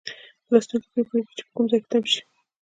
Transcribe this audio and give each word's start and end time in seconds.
لوستونکی 0.51 0.89
پرې 0.93 1.01
پوهیږي 1.07 1.33
چې 1.37 1.43
په 1.45 1.51
کوم 1.55 1.65
ځای 1.71 1.79
کې 1.81 1.87
تم 1.91 2.03
شي. 2.11 2.21